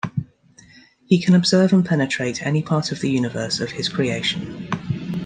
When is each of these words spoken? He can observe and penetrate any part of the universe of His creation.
He 1.05 1.21
can 1.21 1.35
observe 1.35 1.71
and 1.73 1.85
penetrate 1.85 2.41
any 2.41 2.63
part 2.63 2.91
of 2.91 3.01
the 3.01 3.11
universe 3.11 3.59
of 3.59 3.69
His 3.69 3.87
creation. 3.87 4.67